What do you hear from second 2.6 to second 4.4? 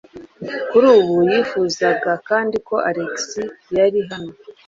ko Alex yari hano.